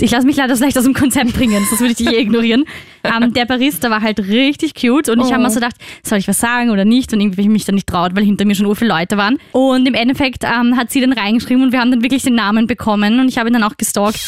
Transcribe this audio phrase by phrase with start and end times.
[0.00, 2.64] Ich lasse mich leider leicht aus dem Konzept bringen, das würde ich dich eh ignorieren.
[3.04, 5.44] Ähm, der Barista war halt richtig cute und ich habe Oh.
[5.46, 7.12] mir so gedacht, soll ich was sagen oder nicht?
[7.12, 9.16] Und irgendwie hab ich mich dann nicht traut, weil hinter mir schon ur viele Leute
[9.16, 9.38] waren.
[9.52, 12.66] Und im Endeffekt ähm, hat sie dann reingeschrieben und wir haben dann wirklich den Namen
[12.66, 14.18] bekommen und ich habe ihn dann auch gestalkt.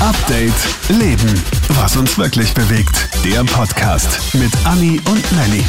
[0.00, 0.52] Update
[0.88, 1.40] Leben.
[1.80, 3.08] Was uns wirklich bewegt.
[3.24, 5.62] Der Podcast mit Anni und Nelly.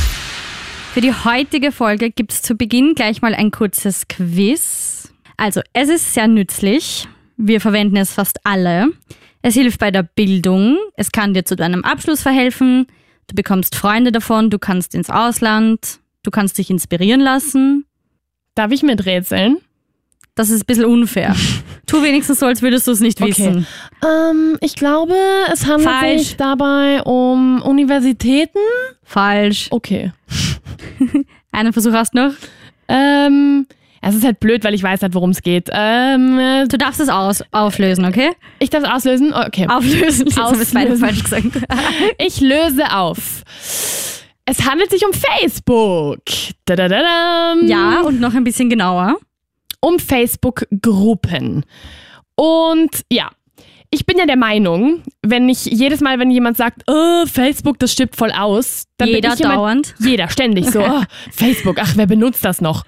[0.95, 5.11] Für die heutige Folge gibt es zu Beginn gleich mal ein kurzes Quiz.
[5.37, 7.07] Also, es ist sehr nützlich.
[7.37, 8.89] Wir verwenden es fast alle.
[9.41, 10.77] Es hilft bei der Bildung.
[10.95, 12.87] Es kann dir zu deinem Abschluss verhelfen.
[13.27, 14.49] Du bekommst Freunde davon.
[14.49, 15.99] Du kannst ins Ausland.
[16.23, 17.85] Du kannst dich inspirieren lassen.
[18.55, 19.57] Darf ich miträtseln?
[20.35, 21.35] Das ist ein bisschen unfair.
[21.85, 23.29] tu wenigstens so, als würdest du es nicht Okay.
[23.31, 23.67] wissen.
[24.03, 25.15] Ähm, ich glaube,
[25.51, 26.21] es handelt Falsch.
[26.21, 28.57] sich dabei um Universitäten.
[29.03, 29.67] Falsch.
[29.71, 30.11] Okay.
[31.51, 32.33] Einen Versuch hast du noch.
[32.87, 33.67] Ähm,
[34.03, 35.69] es ist halt blöd, weil ich weiß halt, worum es geht.
[35.71, 38.31] Ähm, äh, Du darfst es aus auflösen, okay?
[38.59, 39.33] ich darf es auslösen?
[39.33, 39.67] Okay.
[39.69, 40.27] Auflösen.
[40.27, 40.99] Jetzt es beide Auslösen.
[40.99, 41.67] falsch gesagt.
[42.17, 43.43] Ich löse auf.
[44.45, 46.19] Es handelt sich um Facebook.
[46.65, 47.55] Da, da, da.
[47.63, 49.17] ja, und noch ein bisschen genauer.
[49.79, 51.65] um Facebook-Gruppen.
[52.35, 53.29] Und ja,
[53.89, 57.91] ich bin ja der Meinung, wenn ich jedes Mal, wenn jemand sagt, oh, Facebook, das
[57.93, 59.95] stirbt voll aus, dann Jeder bin ich jemand, dauernd.
[59.99, 62.83] Jeder, ständig so, oh, Facebook, ach, wer benutzt das noch?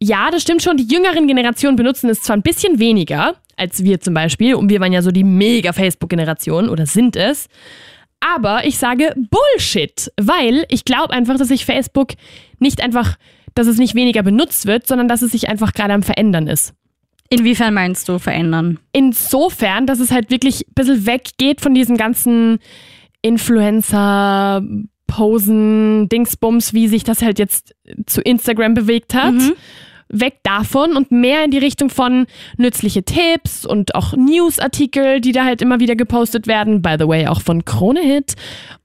[0.00, 0.76] Ja, das stimmt schon.
[0.76, 4.80] Die jüngeren Generationen benutzen es zwar ein bisschen weniger als wir zum Beispiel, und wir
[4.80, 7.48] waren ja so die mega Facebook-Generation oder sind es.
[8.20, 12.12] Aber ich sage Bullshit, weil ich glaube einfach, dass sich Facebook
[12.58, 13.16] nicht einfach,
[13.54, 16.74] dass es nicht weniger benutzt wird, sondern dass es sich einfach gerade am Verändern ist.
[17.28, 18.78] Inwiefern meinst du verändern?
[18.92, 22.58] Insofern, dass es halt wirklich ein bisschen weggeht von diesen ganzen
[23.22, 24.62] Influencer,
[25.14, 27.72] Posen, Dingsbums, wie sich das halt jetzt
[28.06, 29.34] zu Instagram bewegt hat.
[30.08, 32.26] Weg davon und mehr in die Richtung von
[32.56, 36.82] nützliche Tipps und auch Newsartikel, die da halt immer wieder gepostet werden.
[36.82, 38.34] By the way, auch von Krone Hit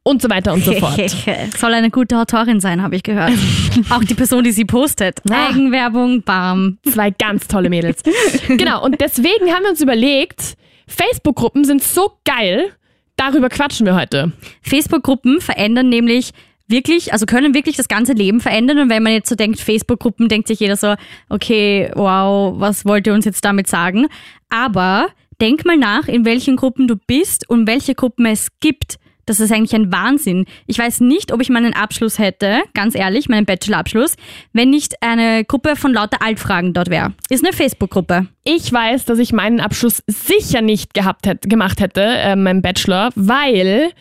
[0.04, 1.00] und so weiter und so fort.
[1.58, 3.34] Soll eine gute Autorin sein, habe ich gehört.
[3.90, 5.20] Auch die Person, die sie postet.
[5.30, 5.50] Ah.
[5.50, 6.78] Eigenwerbung, bam.
[6.90, 8.02] Zwei ganz tolle Mädels.
[8.48, 10.56] genau, und deswegen haben wir uns überlegt,
[10.88, 12.72] Facebook-Gruppen sind so geil,
[13.20, 14.32] darüber quatschen wir heute.
[14.62, 16.32] Facebook-Gruppen verändern nämlich
[16.68, 18.80] wirklich, also können wirklich das ganze Leben verändern.
[18.80, 20.96] Und wenn man jetzt so denkt, Facebook-Gruppen, denkt sich jeder so,
[21.28, 24.08] okay, wow, was wollt ihr uns jetzt damit sagen?
[24.50, 25.08] Aber
[25.42, 29.00] denk mal nach, in welchen Gruppen du bist und welche Gruppen es gibt.
[29.30, 30.46] Das ist eigentlich ein Wahnsinn.
[30.66, 34.16] Ich weiß nicht, ob ich meinen Abschluss hätte, ganz ehrlich, meinen Bachelorabschluss,
[34.54, 37.14] wenn nicht eine Gruppe von lauter Altfragen dort wäre.
[37.30, 38.26] Ist eine Facebook-Gruppe.
[38.44, 43.12] Ich weiß, dass ich meinen Abschluss sicher nicht gehabt hätte, gemacht hätte, äh, meinen Bachelor,
[43.14, 43.92] weil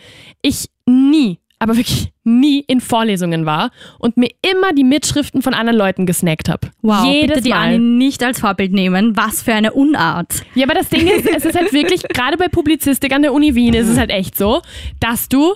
[0.41, 5.79] ich nie, aber wirklich nie in Vorlesungen war und mir immer die Mitschriften von anderen
[5.79, 6.69] Leuten gesnackt habe.
[6.83, 7.75] Wow, Jedes bitte die Mal.
[7.75, 9.17] Anni nicht als Vorbild nehmen.
[9.17, 10.43] Was für eine Unart.
[10.55, 13.55] Ja, aber das Ding ist, es ist halt wirklich, gerade bei Publizistik an der Uni
[13.55, 14.63] Wien ist es halt echt so,
[15.01, 15.55] dass du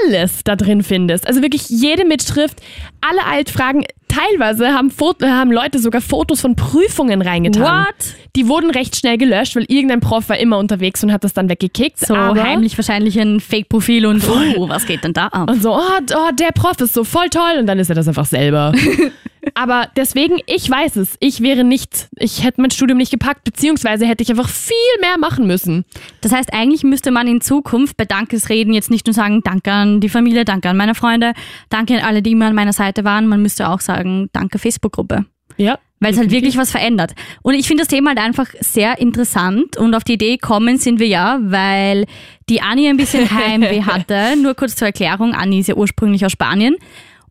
[0.00, 1.26] alles da drin findest.
[1.26, 2.60] Also wirklich jede Mitschrift,
[3.00, 3.84] alle Altfragen.
[4.08, 7.86] Teilweise haben, Foto, haben Leute sogar Fotos von Prüfungen reingetan.
[7.86, 7.94] What?
[8.36, 11.48] Die wurden recht schnell gelöscht, weil irgendein Prof war immer unterwegs und hat das dann
[11.48, 11.98] weggekickt.
[11.98, 14.22] So aber heimlich wahrscheinlich ein Fake-Profil und
[14.56, 15.50] oh, was geht denn da ab?
[15.50, 15.80] Und so, oh,
[16.14, 18.72] oh, der Prof ist so voll toll und dann ist er das einfach selber.
[19.54, 21.16] Aber deswegen, ich weiß es.
[21.20, 25.18] Ich wäre nicht, ich hätte mein Studium nicht gepackt, beziehungsweise hätte ich einfach viel mehr
[25.18, 25.84] machen müssen.
[26.22, 30.00] Das heißt, eigentlich müsste man in Zukunft bei Dankesreden jetzt nicht nur sagen, danke an
[30.00, 31.32] die Familie, danke an meine Freunde,
[31.68, 33.26] danke an alle, die immer an meiner Seite waren.
[33.26, 35.26] Man müsste auch sagen, danke Facebook-Gruppe.
[35.56, 35.78] Ja.
[36.00, 37.14] Weil es halt wirklich was verändert.
[37.42, 40.98] Und ich finde das Thema halt einfach sehr interessant und auf die Idee kommen sind
[40.98, 42.04] wir ja, weil
[42.48, 44.36] die Anni ein bisschen Heimweh hatte.
[44.36, 46.76] Nur kurz zur Erklärung, Anni ist ja ursprünglich aus Spanien.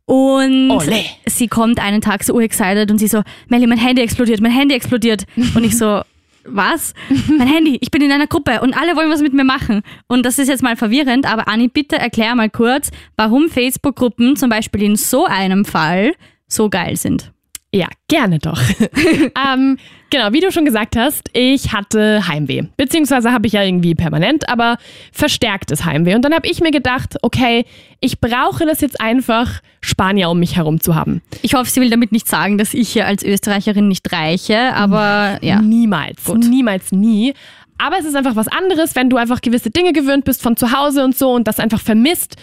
[0.06, 1.06] Und Ole.
[1.25, 4.75] sie kommt einen Tag so excited und sie so, Melly, mein Handy explodiert, mein Handy
[4.75, 5.24] explodiert.
[5.56, 6.02] Und ich so,
[6.46, 6.94] was?
[7.30, 9.81] Mein Handy, ich bin in einer Gruppe und alle wollen was mit mir machen.
[10.08, 14.50] Und das ist jetzt mal verwirrend, aber Anni, bitte erklär mal kurz, warum Facebook-Gruppen zum
[14.50, 16.13] Beispiel in so einem Fall
[16.47, 17.33] so geil sind.
[17.76, 18.62] Ja, gerne doch.
[19.52, 19.78] ähm,
[20.12, 22.66] genau, wie du schon gesagt hast, ich hatte Heimweh.
[22.78, 24.78] Beziehungsweise habe ich ja irgendwie permanent, aber
[25.12, 26.14] verstärktes Heimweh.
[26.14, 27.66] Und dann habe ich mir gedacht, okay,
[28.00, 31.24] ich brauche das jetzt einfach, Spanier um mich herum zu haben.
[31.42, 35.40] Ich hoffe, sie will damit nicht sagen, dass ich hier als Österreicherin nicht reiche, aber
[35.42, 35.60] ja.
[35.60, 36.28] Niemals.
[36.28, 37.34] Niemals, nie.
[37.80, 40.72] Aber es ist einfach was anderes, wenn du einfach gewisse Dinge gewöhnt bist von zu
[40.72, 42.38] Hause und so und das einfach vermisst.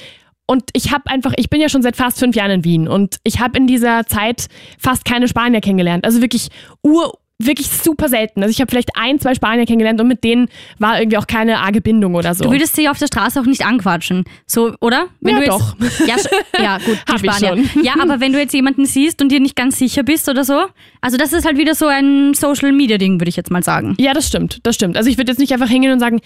[0.50, 3.18] Und ich habe einfach, ich bin ja schon seit fast fünf Jahren in Wien und
[3.22, 4.48] ich habe in dieser Zeit
[4.80, 6.04] fast keine Spanier kennengelernt.
[6.04, 6.48] Also wirklich
[6.82, 8.42] ur, wirklich super selten.
[8.42, 10.48] Also ich habe vielleicht ein, zwei Spanier kennengelernt und mit denen
[10.80, 12.42] war irgendwie auch keine arge Bindung oder so.
[12.42, 14.24] Du würdest sie auf der Straße auch nicht anquatschen.
[14.44, 15.06] So, oder?
[15.20, 15.76] Ja, du jetzt, doch.
[16.08, 16.16] Ja,
[16.60, 17.64] ja gut, die Hab Spanier.
[17.64, 17.84] schon.
[17.84, 20.64] Ja, aber wenn du jetzt jemanden siehst und dir nicht ganz sicher bist oder so,
[21.00, 23.94] also das ist halt wieder so ein Social Media Ding, würde ich jetzt mal sagen.
[24.00, 24.96] Ja, das stimmt, das stimmt.
[24.96, 26.20] Also ich würde jetzt nicht einfach hingehen und sagen,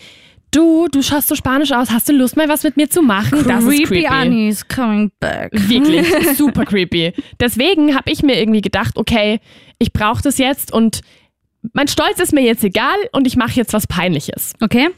[0.55, 3.45] du, du schaust so spanisch aus, hast du Lust mal was mit mir zu machen?
[3.47, 4.07] Das ist creepy.
[4.07, 5.51] Annie is coming back.
[5.53, 6.07] Wirklich,
[6.37, 7.13] super creepy.
[7.41, 9.41] Deswegen habe ich mir irgendwie gedacht, okay,
[9.79, 11.01] ich brauche das jetzt und
[11.73, 14.53] mein Stolz ist mir jetzt egal und ich mache jetzt was Peinliches.
[14.61, 14.89] Okay.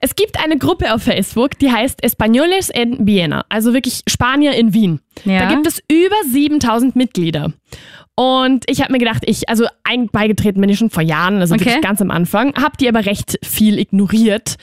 [0.00, 4.72] Es gibt eine Gruppe auf Facebook, die heißt Españoles en Viena, also wirklich Spanier in
[4.72, 5.00] Wien.
[5.24, 5.40] Ja.
[5.40, 7.52] Da gibt es über 7000 Mitglieder.
[8.18, 11.54] Und ich habe mir gedacht, ich, also ein beigetreten bin ich schon vor Jahren, also
[11.54, 11.66] Okay.
[11.66, 14.56] wirklich ganz am Anfang, habe die aber recht viel ignoriert.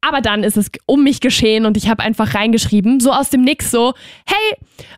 [0.00, 3.42] Aber dann ist es um mich geschehen und ich habe einfach reingeschrieben, so aus dem
[3.42, 3.92] Nix, so,
[4.24, 4.56] hey,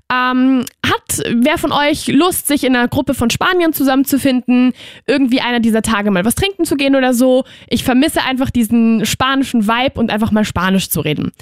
[0.09, 4.73] ähm, hat wer von euch Lust, sich in einer Gruppe von Spaniern zusammenzufinden,
[5.09, 7.43] irgendwie einer dieser Tage mal was trinken zu gehen oder so?
[7.67, 11.32] Ich vermisse einfach diesen spanischen Vibe und einfach mal Spanisch zu reden.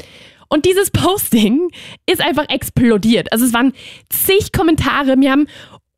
[0.49, 1.69] Und dieses Posting
[2.07, 3.33] ist einfach explodiert.
[3.33, 3.75] Also es waren
[4.09, 5.47] zig Kommentare, mir haben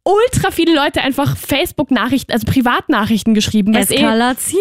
[0.04, 3.74] ultra viele Leute einfach Facebook-Nachrichten, also Privatnachrichten geschrieben.
[3.74, 4.60] weißt eh- Eskalation.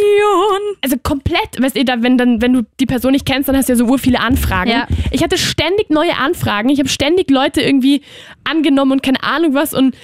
[0.82, 3.68] also komplett, weißt du, da, wenn, dann, wenn du die Person nicht kennst, dann hast
[3.68, 4.72] du ja so ur viele Anfragen.
[4.72, 4.88] Ja.
[5.12, 6.70] Ich hatte ständig neue Anfragen.
[6.70, 8.02] Ich habe ständig Leute irgendwie
[8.46, 9.96] angenommen und keine Ahnung was und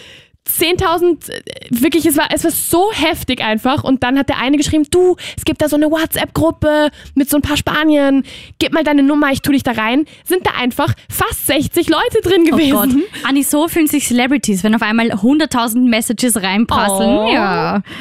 [0.57, 3.83] 10.000, äh, wirklich, es war, es war so heftig einfach.
[3.83, 7.37] Und dann hat der eine geschrieben, du, es gibt da so eine WhatsApp-Gruppe mit so
[7.37, 8.23] ein paar Spaniern,
[8.59, 10.05] gib mal deine Nummer, ich tu dich da rein.
[10.23, 12.71] Sind da einfach fast 60 Leute drin Oh gewesen.
[13.11, 13.23] Gott.
[13.27, 17.09] Anni, so fühlen sich Celebrities, wenn auf einmal 100.000 Messages reinprasseln.
[17.09, 17.31] Oh.
[17.33, 17.81] Ja.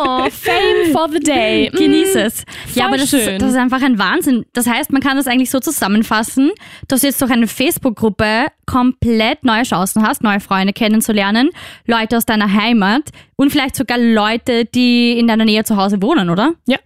[0.00, 1.70] Oh, Fame for the day.
[1.74, 2.18] Genieß Mm.
[2.18, 2.44] es.
[2.74, 4.44] Ja, aber das ist, das ist einfach ein Wahnsinn.
[4.52, 6.50] Das heißt, man kann das eigentlich so zusammenfassen,
[6.88, 11.50] dass du jetzt durch eine Facebook-Gruppe komplett neue Chancen hast, neue Freunde kennenzulernen,
[11.86, 16.30] Leute aus deiner Heimat und vielleicht sogar Leute, die in deiner Nähe zu Hause wohnen,
[16.30, 16.52] oder?
[16.66, 16.78] Ja.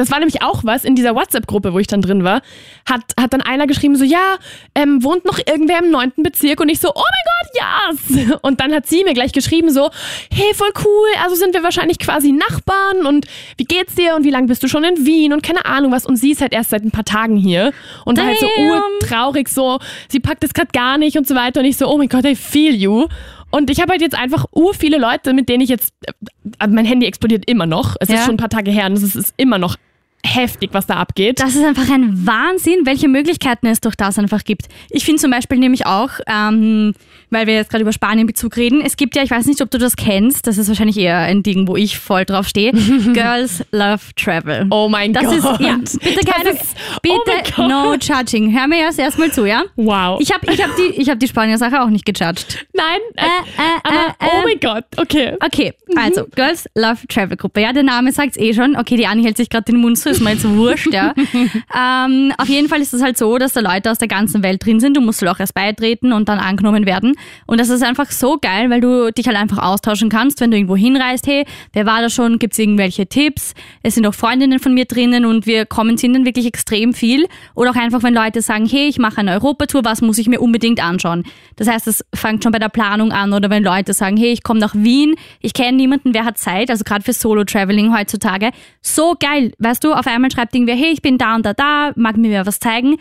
[0.00, 2.40] Das war nämlich auch was in dieser WhatsApp-Gruppe, wo ich dann drin war.
[2.88, 4.38] Hat, hat dann einer geschrieben, so, ja,
[4.74, 6.60] ähm, wohnt noch irgendwer im neunten Bezirk?
[6.60, 8.38] Und ich so, oh mein Gott, yes!
[8.42, 9.90] Und dann hat sie mir gleich geschrieben, so,
[10.32, 13.26] hey, voll cool, also sind wir wahrscheinlich quasi Nachbarn und
[13.58, 16.06] wie geht's dir und wie lange bist du schon in Wien und keine Ahnung was.
[16.06, 17.72] Und sie ist halt erst seit ein paar Tagen hier
[18.06, 18.80] und war halt so Damn.
[19.02, 21.60] urtraurig, so, sie packt es gerade gar nicht und so weiter.
[21.60, 23.06] Und ich so, oh mein Gott, I feel you.
[23.50, 26.84] Und ich habe halt jetzt einfach ur viele Leute, mit denen ich jetzt, äh, mein
[26.84, 27.96] Handy explodiert immer noch.
[28.00, 28.16] Es Ja.
[28.16, 29.76] ist schon ein paar Tage her und es ist immer noch
[30.24, 31.40] heftig, was da abgeht.
[31.40, 34.66] Das ist einfach ein Wahnsinn, welche Möglichkeiten es durch das einfach gibt.
[34.90, 36.94] Ich finde zum Beispiel nämlich auch, ähm,
[37.30, 39.70] weil wir jetzt gerade über Spanien Bezug reden, es gibt ja, ich weiß nicht, ob
[39.70, 42.72] du das kennst, das ist wahrscheinlich eher ein Ding, wo ich voll drauf stehe.
[43.12, 44.66] Girls love travel.
[44.70, 45.34] oh mein Das Gott.
[45.36, 47.68] ist, ja, bitte Das keine, ist- oh bitte Gott.
[47.68, 48.56] no judging.
[48.56, 49.62] Hör mir erst erstmal zu, ja?
[49.76, 50.20] Wow.
[50.20, 52.66] Ich habe ich hab die, ich hab die Spanier-Sache auch nicht gejudged.
[52.74, 54.44] Nein, äh, Äh, äh, aber äh, oh äh.
[54.44, 55.34] mein Gott, okay.
[55.44, 57.60] Okay, also Girls Love Travel Gruppe.
[57.62, 58.76] Ja, der Name sagt's eh schon.
[58.76, 61.14] Okay, die Anni hält sich gerade den Mund zu, ist mir jetzt wurscht, ja.
[61.76, 64.64] ähm, auf jeden Fall ist es halt so, dass da Leute aus der ganzen Welt
[64.64, 64.96] drin sind.
[64.96, 67.14] Du musst halt auch erst beitreten und dann angenommen werden.
[67.46, 70.56] Und das ist einfach so geil, weil du dich halt einfach austauschen kannst, wenn du
[70.56, 71.26] irgendwo hinreist.
[71.26, 72.38] Hey, wer war da schon?
[72.38, 73.54] Gibt's irgendwelche Tipps?
[73.82, 77.26] Es sind auch Freundinnen von mir drinnen und wir kommentieren dann wirklich extrem viel.
[77.54, 80.40] Oder auch einfach, wenn Leute sagen, hey, ich mache eine Europatour, was muss ich mir
[80.40, 81.24] unbedingt anschauen?
[81.56, 84.42] Das heißt, es fängt schon bei der Planung an oder wenn Leute sagen, hey, ich
[84.42, 88.50] komme nach Wien, ich kenne niemanden, wer hat Zeit, also gerade für Solo-Traveling heutzutage.
[88.82, 91.92] So geil, weißt du, auf einmal schreibt irgendwer, hey, ich bin da und da, da,
[91.96, 92.96] mag mir wer was zeigen.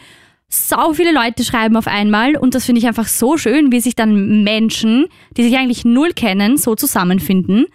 [0.47, 3.95] Sau viele Leute schreiben auf einmal und das finde ich einfach so schön, wie sich
[3.95, 5.07] dann Menschen,
[5.37, 7.67] die sich eigentlich null kennen, so zusammenfinden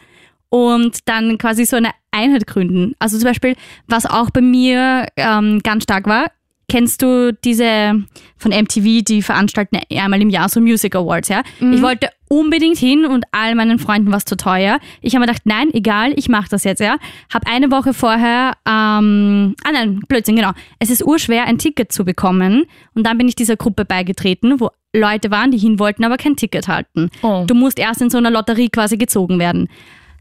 [0.49, 2.95] und dann quasi so eine Einheit gründen.
[2.99, 3.57] Also zum Beispiel,
[3.87, 6.27] was auch bei mir ähm, ganz stark war,
[6.69, 8.05] kennst du diese
[8.37, 11.43] von MTV, die veranstalten einmal im Jahr so Music Awards, ja?
[11.75, 14.81] Ich wollte unbedingt hin und all meinen Freunden war es zu teuer.
[15.01, 16.97] Ich habe mir gedacht, nein, egal, ich mache das jetzt, ja.
[17.33, 20.51] Hab eine Woche vorher, ähm, ah nein, Blödsinn, genau.
[20.81, 22.65] Es ist urschwer, ein Ticket zu bekommen
[22.95, 26.35] und dann bin ich dieser Gruppe beigetreten, wo Leute waren, die hin wollten, aber kein
[26.35, 27.11] Ticket halten.
[27.23, 27.45] Oh.
[27.47, 29.69] Du musst erst in so einer Lotterie quasi gezogen werden.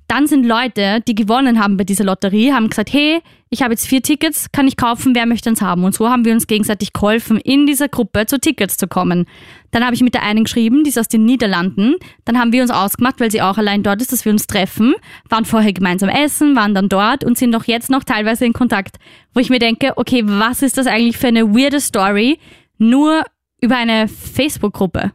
[0.07, 3.88] Dann sind Leute, die gewonnen haben bei dieser Lotterie, haben gesagt, hey, ich habe jetzt
[3.88, 5.83] vier Tickets, kann ich kaufen, wer möchte eins haben?
[5.83, 9.25] Und so haben wir uns gegenseitig geholfen, in dieser Gruppe zu Tickets zu kommen.
[9.72, 11.95] Dann habe ich mit der einen geschrieben, die ist aus den Niederlanden.
[12.25, 14.95] Dann haben wir uns ausgemacht, weil sie auch allein dort ist, dass wir uns treffen,
[15.29, 18.98] waren vorher gemeinsam essen, waren dann dort und sind auch jetzt noch teilweise in Kontakt.
[19.33, 22.39] Wo ich mir denke, okay, was ist das eigentlich für eine weirde Story?
[22.77, 23.24] Nur
[23.62, 25.12] über eine Facebook-Gruppe.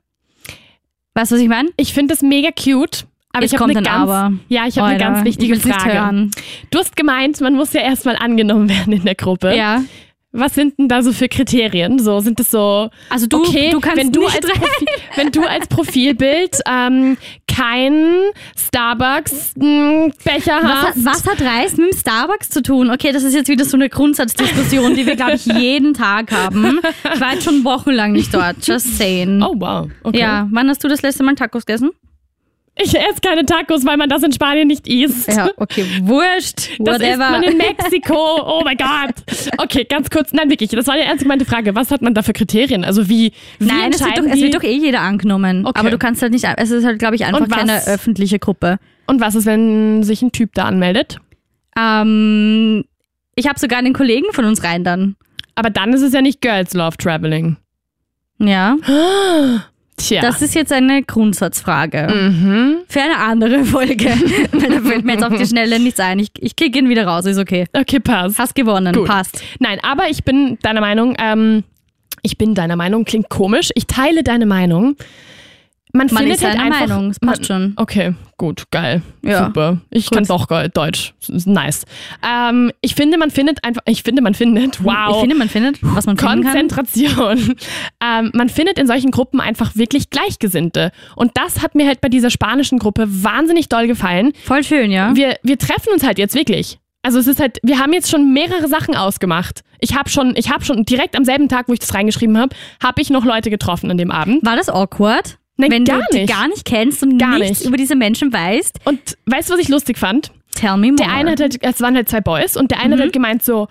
[1.15, 1.71] Weißt du, was ich meine?
[1.77, 3.07] Ich finde das mega cute.
[3.33, 4.33] Aber Jetzt ich habe eine ein ganz, Aber.
[4.49, 6.31] ja, ich habe eine ganz wichtige Frage.
[6.71, 9.55] Du hast gemeint, man muss ja erstmal angenommen werden in der Gruppe.
[9.55, 9.83] Ja.
[10.31, 11.99] Was sind denn da so für Kriterien?
[11.99, 12.91] So sind es so.
[13.09, 17.17] Also du, okay, du kannst wenn du nicht als Profi wenn du als Profilbild ähm,
[17.47, 21.05] keinen Starbucks mh, Becher Was hast.
[21.05, 22.91] was hat Reis mit dem Starbucks zu tun?
[22.91, 26.81] Okay, das ist jetzt wieder so eine Grundsatzdiskussion, die wir, glaube ich, jeden Tag haben.
[27.15, 28.57] Ich war jetzt schon wochenlang nicht dort.
[28.67, 29.43] Just saying.
[29.43, 29.89] Oh wow.
[30.03, 30.21] Okay.
[30.21, 31.91] Ja, wann hast du das letzte Mal Tacos gegessen?
[32.81, 35.29] Ich esse keine Tacos, weil man das in Spanien nicht isst.
[35.29, 36.71] Ja, okay, wurscht.
[36.79, 37.31] Das isst Whatever.
[37.31, 38.15] man in Mexiko.
[38.15, 39.15] Oh mein Gott.
[39.59, 40.33] Okay, ganz kurz.
[40.33, 40.71] Nein, wirklich.
[40.71, 41.75] Das war eine ernst gemeinte Frage.
[41.75, 42.85] Was hat man da für Kriterien?
[42.85, 45.67] Also wie, wie Nein, es wird, doch, es wird doch eh jeder angenommen.
[45.67, 45.79] Okay.
[45.81, 48.79] Aber du kannst halt nicht, es ist halt, glaube ich, einfach keine öffentliche Gruppe.
[49.07, 51.19] Und was ist, wenn sich ein Typ da anmeldet?
[51.77, 52.85] Ähm,
[53.35, 55.17] ich habe sogar einen Kollegen von uns rein dann.
[55.55, 57.57] Aber dann ist es ja nicht Girls Love Traveling.
[58.39, 58.77] Ja,
[59.99, 60.23] Tja.
[60.23, 62.09] das ist jetzt eine Grundsatzfrage.
[62.13, 62.77] mhm.
[62.89, 64.07] Für eine andere Folge.
[64.53, 66.19] Weil da fällt mir jetzt auf die Schnelle nichts ein.
[66.19, 67.67] Ich, ich kicke ihn wieder raus, ist okay.
[67.73, 68.39] Okay, passt.
[68.39, 69.07] Hast gewonnen, Gut.
[69.07, 69.43] passt.
[69.59, 71.65] Nein, aber ich bin deiner Meinung, ähm,
[72.23, 73.71] ich bin deiner Meinung, klingt komisch.
[73.75, 74.97] Ich teile deine Meinung.
[75.93, 77.73] Man, Man findet ist halt einfach, Meinung, es passt schon.
[77.77, 79.03] Okay, gut, geil.
[79.23, 79.47] Ja.
[79.47, 79.79] Super.
[79.91, 80.19] Ich Gut.
[80.19, 81.15] kann doch Deutsch.
[81.29, 81.85] Nice.
[82.23, 85.11] Ähm, ich finde, man findet einfach, ich finde, man findet, wow.
[85.15, 86.43] Ich finde, man findet, was man finden kann.
[86.43, 87.55] Konzentration.
[88.05, 90.93] Ähm, man findet in solchen Gruppen einfach wirklich Gleichgesinnte.
[91.17, 94.33] Und das hat mir halt bei dieser spanischen Gruppe wahnsinnig doll gefallen.
[94.45, 95.15] Voll schön, ja.
[95.17, 96.79] Wir, wir treffen uns halt jetzt wirklich.
[97.03, 99.63] Also es ist halt, wir haben jetzt schon mehrere Sachen ausgemacht.
[99.81, 102.55] Ich habe schon, ich habe schon direkt am selben Tag, wo ich das reingeschrieben habe,
[102.83, 104.45] habe ich noch Leute getroffen an dem Abend.
[104.45, 105.39] War das awkward?
[105.59, 106.33] Nein, Wenn gar du die nicht.
[106.33, 107.69] gar nicht kennst und Gar nichts nicht.
[107.69, 110.31] über diese Menschen weißt, Und weißt du, was ich lustig fand?
[110.55, 110.97] tell me more.
[110.97, 112.93] Der eine hat halt, es waren halt zwei Boys und der eine Mhm.
[112.95, 113.69] hat halt gemeint so,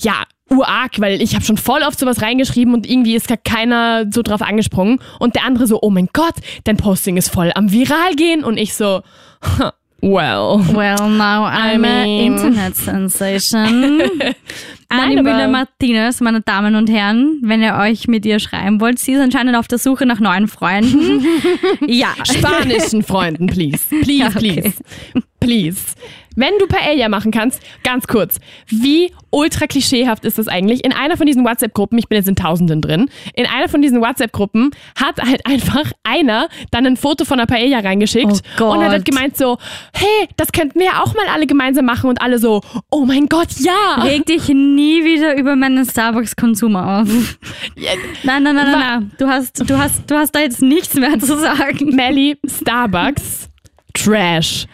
[0.00, 4.06] ja, urarg, weil ich habe schon voll oft sowas reingeschrieben und irgendwie ist gar keiner
[4.12, 5.00] so drauf angesprungen.
[5.18, 8.44] Und der andere so, oh mein Gott, dein Posting ist voll am viral gehen.
[8.44, 9.02] Und ich so,
[10.00, 10.58] well.
[10.72, 12.76] Well, now I'm I mean- a Internet
[13.38, 14.02] Sensation.
[14.90, 19.20] Annie Müller-Martinez, meine Damen und Herren, wenn ihr euch mit ihr schreiben wollt, sie ist
[19.20, 21.22] anscheinend auf der Suche nach neuen Freunden.
[21.86, 22.08] ja.
[22.24, 23.84] Spanischen Freunden, please.
[24.02, 24.62] Please, Ja, okay.
[24.62, 24.74] please.
[25.40, 25.80] Please.
[26.38, 30.84] Wenn du Paella machen kannst, ganz kurz, wie ultra klischeehaft ist das eigentlich?
[30.84, 34.00] In einer von diesen WhatsApp-Gruppen, ich bin jetzt in Tausenden drin, in einer von diesen
[34.00, 38.90] WhatsApp-Gruppen hat halt einfach einer dann ein Foto von einer Paella reingeschickt Oh und hat
[38.90, 39.58] halt gemeint so,
[39.92, 43.26] hey, das könnten wir ja auch mal alle gemeinsam machen und alle so, oh mein
[43.26, 44.00] Gott, ja.
[44.04, 47.08] Reg dich nie wieder über meinen Starbucks-Konsum auf.
[48.22, 49.10] Nein, nein, nein, nein, nein.
[49.18, 51.96] Du hast, du, hast, du hast da jetzt nichts mehr zu sagen.
[51.96, 53.50] Melly, Starbucks,
[53.92, 54.66] Trash.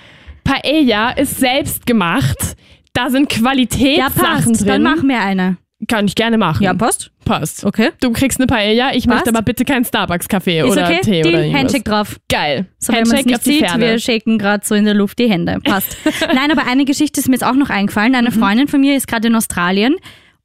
[0.44, 2.56] Paella ist selbst gemacht.
[2.92, 4.14] Da sind Ja, Qualitätssachen
[4.52, 4.60] passt.
[4.60, 4.66] drin.
[4.68, 5.56] Dann mach mir eine.
[5.88, 6.62] Kann ich gerne machen.
[6.62, 7.10] Ja, passt.
[7.24, 7.64] passt.
[7.64, 7.90] Okay.
[8.00, 9.28] Du kriegst eine Paella, ich möchte Passt.
[9.36, 11.00] aber bitte keinen Starbucks-Kaffee oder okay?
[11.02, 11.60] Tee Deal, oder irgendwas.
[11.60, 12.16] Handshake drauf.
[12.30, 12.66] Geil.
[12.78, 15.28] So, wenn man es Handshake nicht sieht, wir shaken gerade so in der Luft die
[15.28, 15.58] Hände.
[15.62, 15.96] Passt.
[16.34, 18.12] Nein, aber eine Geschichte ist mir jetzt auch noch eingefallen.
[18.12, 18.18] Mhm.
[18.18, 19.96] Eine Freundin von mir ist gerade in Australien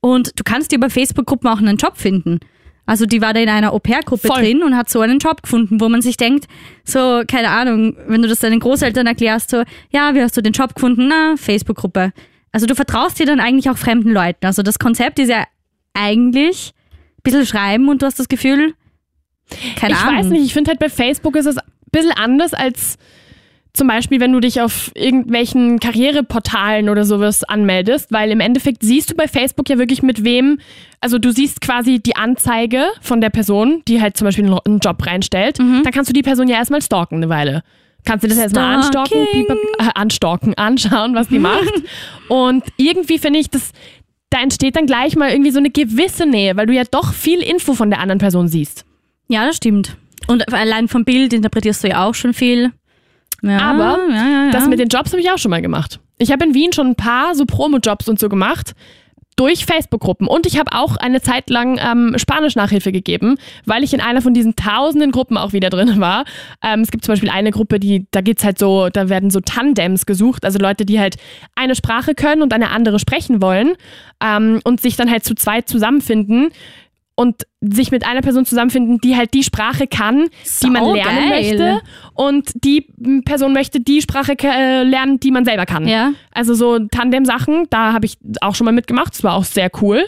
[0.01, 2.39] und du kannst dir über Facebook-Gruppen auch einen Job finden.
[2.89, 5.89] Also die war da in einer Au-pair-Gruppe drin und hat so einen Job gefunden, wo
[5.89, 6.47] man sich denkt,
[6.83, 10.53] so, keine Ahnung, wenn du das deinen Großeltern erklärst, so, ja, wie hast du den
[10.53, 11.07] Job gefunden?
[11.07, 12.13] Na, Facebook-Gruppe.
[12.51, 14.43] Also du vertraust dir dann eigentlich auch fremden Leuten.
[14.43, 15.43] Also das Konzept ist ja
[15.93, 18.73] eigentlich ein bisschen schreiben und du hast das Gefühl,
[19.75, 20.17] keine ich Ahnung.
[20.17, 22.97] weiß nicht, ich finde halt bei Facebook ist es ein bisschen anders als
[23.79, 29.09] zum Beispiel, wenn du dich auf irgendwelchen Karriereportalen oder sowas anmeldest, weil im Endeffekt siehst
[29.09, 30.59] du bei Facebook ja wirklich mit wem,
[31.01, 35.05] also du siehst quasi die Anzeige von der Person, die halt zum Beispiel einen Job
[35.05, 35.81] reinstellt, Mhm.
[35.83, 37.63] dann kannst du die Person ja erstmal stalken eine Weile.
[38.05, 41.73] Kannst du das erstmal anstalken, piep, äh, anstalken, anschauen, was die macht.
[42.29, 43.71] Und irgendwie finde ich, das,
[44.29, 47.41] da entsteht dann gleich mal irgendwie so eine gewisse Nähe, weil du ja doch viel
[47.41, 48.85] Info von der anderen Person siehst.
[49.27, 49.95] Ja, das stimmt.
[50.27, 52.71] Und allein vom Bild interpretierst du ja auch schon viel.
[53.41, 54.51] Ja, Aber ja, ja.
[54.51, 55.99] Das mit den Jobs habe ich auch schon mal gemacht.
[56.17, 58.73] Ich habe in Wien schon ein paar so Promo-Jobs und so gemacht
[59.39, 60.27] durch Facebook-Gruppen.
[60.27, 64.33] Und ich habe auch eine Zeit lang ähm, Spanisch-Nachhilfe gegeben, weil ich in einer von
[64.33, 66.25] diesen tausenden Gruppen auch wieder drin war.
[66.61, 69.39] Ähm, es gibt zum Beispiel eine Gruppe, die, da geht's halt so, da werden so
[69.39, 71.15] Tandems gesucht, also Leute, die halt
[71.55, 73.75] eine Sprache können und eine andere sprechen wollen
[74.21, 76.49] ähm, und sich dann halt zu zweit zusammenfinden
[77.19, 80.29] und sich mit einer Person zusammenfinden, die halt die Sprache kann,
[80.63, 81.29] die man lernen Saugeil.
[81.29, 81.81] möchte
[82.13, 82.87] und die
[83.25, 85.85] Person möchte die Sprache äh, lernen, die man selber kann.
[85.85, 86.13] Ja.
[86.31, 90.05] Also so Tandem-Sachen, da habe ich auch schon mal mitgemacht, das war auch sehr cool.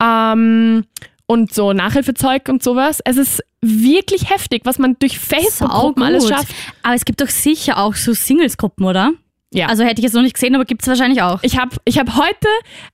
[0.00, 0.84] Ähm,
[1.26, 3.00] und so Nachhilfezeug und sowas.
[3.04, 6.54] Es ist wirklich heftig, was man durch Facebook-Gruppen alles schafft.
[6.84, 9.10] Aber es gibt doch sicher auch so Singles-Gruppen, oder?
[9.54, 9.66] Ja.
[9.66, 11.40] Also hätte ich jetzt noch nicht gesehen, aber gibt es wahrscheinlich auch.
[11.42, 12.48] Ich habe ich hab heute,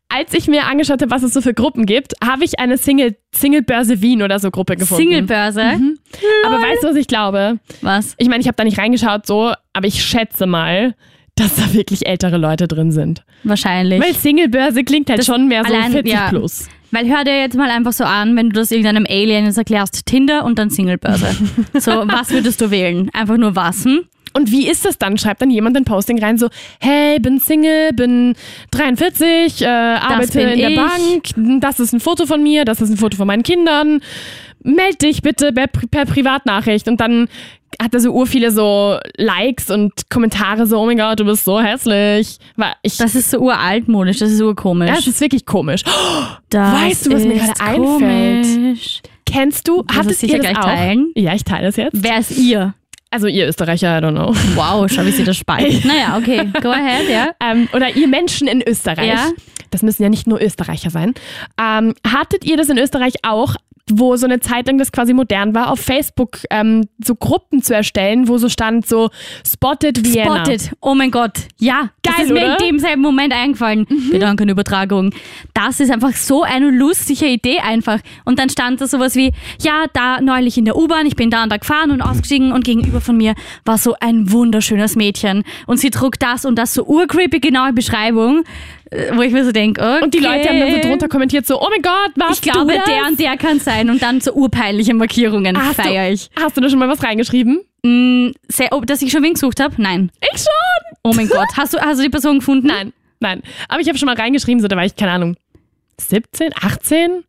[0.09, 3.17] als ich mir angeschaut habe, was es so für Gruppen gibt, habe ich eine Single,
[3.35, 5.03] Single-Börse Wien oder so Gruppe gefunden.
[5.05, 5.63] Singlebörse.
[6.45, 7.59] Aber weißt du, was ich glaube?
[7.83, 8.15] Was?
[8.19, 10.95] Ich meine, ich habe da nicht reingeschaut so, aber ich schätze mal,
[11.37, 13.23] dass da wirklich ältere Leute drin sind.
[13.45, 14.03] Wahrscheinlich.
[14.03, 16.29] Weil Singlebörse klingt halt Das schon mehr so allein- 40 ja.
[16.29, 16.69] plus.
[16.91, 20.07] Weil hör dir jetzt mal einfach so an, wenn du das irgendeinem Alien jetzt erklärst,
[20.07, 21.37] Tinder und dann Singlebörse.
[21.75, 23.11] so, was würdest du wählen?
[23.13, 23.85] Einfach nur was?
[23.85, 24.01] Hm?
[24.35, 25.19] Und wie ist das dann?
[25.19, 26.49] Schreibt dann jemand ein Posting rein, so,
[26.81, 28.35] hey, bin Single, bin
[28.71, 30.77] 43, äh, arbeite in der ich.
[30.77, 34.01] Bank, das ist ein Foto von mir, das ist ein Foto von meinen Kindern,
[34.63, 36.89] meld dich bitte per, per Privatnachricht.
[36.89, 37.29] Und dann
[37.81, 41.61] hat er so urviele so Likes und Kommentare so, oh mein Gott, du bist so
[41.61, 42.39] hässlich.
[42.57, 44.89] Weil ich, Das ist so uraltmodisch, das ist urkomisch.
[44.89, 45.83] ja, das ist wirklich komisch.
[46.51, 49.03] Das weißt du, was mir gerade einfällt?
[49.27, 50.65] Kennst du, Du hattet wirst sicher ihr das gleich auch?
[50.65, 51.13] teilen.
[51.15, 51.93] Ja, ich teile das jetzt.
[52.03, 52.75] Wer ist ihr?
[53.11, 54.35] Also ihr Österreicher, I don't know.
[54.55, 55.85] Wow, schau, wie sie das spaltet.
[55.87, 57.31] naja, okay, go ahead, ja.
[57.41, 59.31] ähm, oder ihr Menschen in Österreich, Ja.
[59.71, 61.15] das müssen ja nicht nur Österreicher sein,
[61.59, 63.57] ähm, hattet ihr das in Österreich auch,
[63.93, 67.75] wo so eine Zeit lang das quasi modern war, auf Facebook ähm, so Gruppen zu
[67.75, 69.11] erstellen, wo so stand so
[69.47, 70.45] Spotted Vienna.
[70.45, 70.73] Spotted.
[70.81, 71.39] Oh mein Gott.
[71.59, 72.49] Ja, das Geil, ist mir oder?
[72.49, 72.57] Mhm.
[72.61, 73.87] in demselben Moment eingefallen.
[74.11, 75.13] Wir danken Übertragung.
[75.55, 78.01] Das ist einfach so eine lustige Idee einfach.
[78.25, 81.43] Und dann stand da sowas wie, ja, da neulich in der U-Bahn, ich bin da
[81.43, 85.45] und da gefahren und ausgestiegen und gegenüber von mir war so ein wunderschönes Mädchen.
[85.67, 88.45] Und sie trug das und das so urcreepy genaue Beschreibung,
[89.13, 90.03] wo ich mir so denke, okay.
[90.03, 92.73] Und die Leute haben dann so drunter kommentiert, so, oh mein Gott, warst Ich glaube,
[92.75, 92.85] das?
[92.85, 93.91] der und der kann sein.
[93.91, 96.31] Und dann so urpeinliche Markierungen hast feier du, ich.
[96.41, 97.61] Hast du da schon mal was reingeschrieben?
[97.83, 99.75] Mm, sehr, ob, dass ich schon wen gesucht habe?
[99.81, 100.11] Nein.
[100.21, 100.99] Ich schon!
[101.05, 101.49] Oh mein Gott.
[101.57, 102.67] Hast du, hast du die Person gefunden?
[102.67, 103.43] Nein, nein.
[103.69, 105.37] Aber ich habe schon mal reingeschrieben, so da war ich, keine Ahnung,
[106.01, 107.25] 17, 18?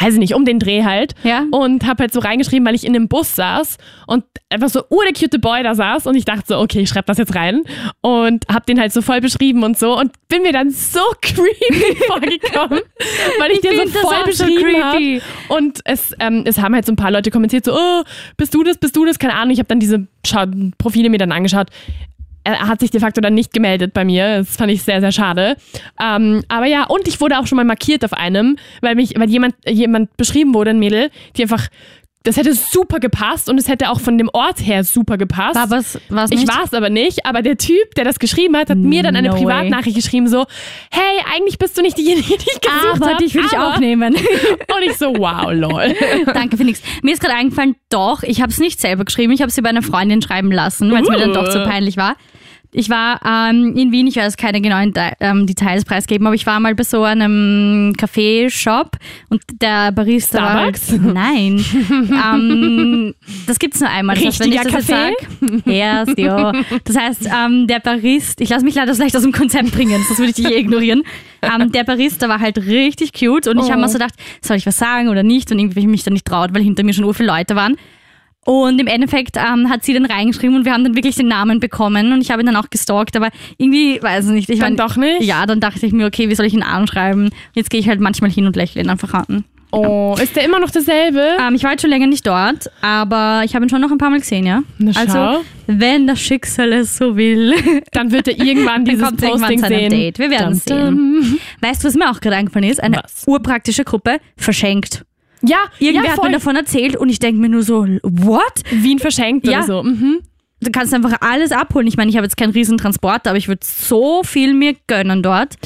[0.00, 1.14] Weiß ich nicht, um den Dreh halt.
[1.22, 1.44] Ja.
[1.50, 5.04] Und habe halt so reingeschrieben, weil ich in einem Bus saß und einfach so ur
[5.04, 7.62] der cute Boy da saß und ich dachte so, okay, ich schreibe das jetzt rein
[8.00, 11.96] und habe den halt so voll beschrieben und so und bin mir dann so creepy
[12.06, 12.80] vorgekommen,
[13.38, 15.20] weil ich, Ich den so voll auch so beschrieben habe.
[15.48, 18.02] Und es, ähm, es haben halt so ein paar Leute kommentiert, so, oh,
[18.36, 19.18] bist du das, bist du das?
[19.18, 20.06] Keine Ahnung, ich habe dann diese
[20.78, 21.68] Profile mir dann angeschaut.
[22.44, 24.38] Er hat sich de facto dann nicht gemeldet bei mir.
[24.38, 25.56] Das fand ich sehr, sehr schade.
[26.00, 29.30] Ähm, aber ja, und ich wurde auch schon mal markiert auf einem, weil mich, weil
[29.30, 31.68] jemand, jemand beschrieben wurde, ein Mädel, die einfach,
[32.24, 35.54] das hätte super gepasst und es hätte auch von dem Ort her super gepasst.
[35.54, 36.48] War was, Ich nicht?
[36.48, 39.28] war es aber nicht, aber der Typ, der das geschrieben hat, hat mir dann eine
[39.28, 39.40] No way.
[39.42, 40.46] Privatnachricht geschrieben, so,
[40.90, 43.78] hey, eigentlich bist du nicht diejenige, die ich gesucht aber hab, dich würde ich auch
[43.78, 44.14] nehmen.
[44.74, 45.94] Und ich so, wow, lol.
[46.32, 46.82] Danke für nichts.
[47.02, 49.68] Mir ist gerade eingefallen, doch, ich habe es nicht selber geschrieben, ich habe sie bei
[49.68, 51.64] einer Freundin schreiben lassen, weil es mir dann doch so Uh.
[51.66, 52.16] peinlich war.
[52.76, 56.34] Ich war ähm, in Wien, ich werde jetzt keine genauen De ähm, Details preisgeben, aber
[56.34, 58.96] ich war mal bei so einem Kaffeeshop
[59.28, 60.92] und der Barista Starbucks?
[61.04, 61.64] war Nein.
[62.34, 63.14] ähm,
[63.46, 64.16] das gibt's nur einmal.
[64.16, 66.52] Das heißt, wenn ich das jetzt sag, erst, ja.
[66.82, 70.02] Das heißt, ähm, der Barist, ich lasse mich leider so leicht aus dem Konzept bringen,
[70.08, 71.04] sonst würde ich dich eh ignorieren.
[71.42, 73.82] Ähm, der Barista war halt richtig cute und ich habe Oh.
[73.82, 75.52] mir so gedacht, soll ich was sagen oder nicht?
[75.52, 77.54] Und irgendwie hab ich mich dann nicht traut, weil hinter mir schon ur viele Leute
[77.54, 77.76] waren.
[78.44, 81.60] Und im Endeffekt ähm, hat sie dann reingeschrieben und wir haben dann wirklich den Namen
[81.60, 84.50] bekommen und ich habe ihn dann auch gestalkt, aber irgendwie, weiß ich nicht.
[84.50, 85.22] Ich Dann mein, doch nicht?
[85.22, 87.30] Ja, dann dachte ich mir, okay, wie soll ich ihn anschreiben?
[87.54, 89.44] Jetzt gehe ich halt manchmal hin und lächle ihn einfach an.
[89.76, 91.20] Oh, ist der immer noch derselbe?
[91.44, 93.98] Ähm, ich war jetzt schon länger nicht dort, aber ich habe ihn schon noch ein
[93.98, 94.62] paar Mal gesehen, ja.
[94.78, 97.54] Na, also, wenn das Schicksal es so will,
[97.92, 99.90] Dann wird er irgendwann dieses kommt irgendwann Posting einem sehen.
[99.90, 100.18] Date.
[100.20, 100.96] Wir werden Dum, sehen.
[100.96, 101.38] dum.
[101.60, 102.80] Weißt du, was mir auch gerade eingefallen ist?
[102.80, 103.24] Eine Was?
[103.26, 105.04] urpraktische Gruppe, verschenkt.
[105.46, 108.62] Ja, Irgendwer ja, hat mir davon erzählt und ich denke mir nur so, what?
[108.70, 109.58] Wien verschenkt Ja.
[109.58, 109.82] oder so.
[109.82, 110.20] Mhm.
[110.60, 111.86] Du kannst einfach alles abholen.
[111.86, 115.22] Ich meine, ich habe jetzt keinen riesen Transporter, aber ich würde so viel mir gönnen
[115.22, 115.56] dort.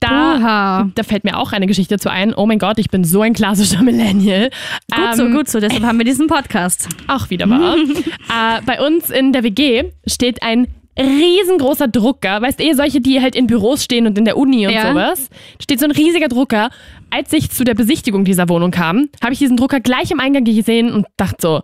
[0.00, 2.32] Da, da fällt mir auch eine Geschichte zu ein.
[2.32, 4.50] Oh mein Gott, ich bin so ein klassischer Millennial.
[4.94, 5.58] Gut so, Ähm, gut so.
[5.58, 6.88] Deshalb haben wir diesen Podcast.
[7.08, 7.74] Auch wieder wahr.
[8.28, 10.68] äh, bei uns in der WG steht ein
[10.98, 12.42] riesengroßer Drucker.
[12.42, 14.90] Weißt du, eh solche, die halt in Büros stehen und in der Uni und Ja.
[14.90, 15.28] sowas.
[15.60, 16.70] Steht so ein riesiger Drucker.
[17.10, 20.44] Als ich zu der Besichtigung dieser Wohnung kam, habe ich diesen Drucker gleich im Eingang
[20.44, 21.62] gesehen und dachte so,